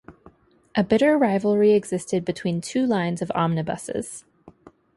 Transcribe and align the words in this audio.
A 0.73 0.83
bitter 0.83 1.15
rivalry 1.15 1.73
existed 1.73 2.25
between 2.25 2.59
two 2.59 2.87
lines 2.87 3.21
of 3.21 3.31
omnibuses. 3.35 4.25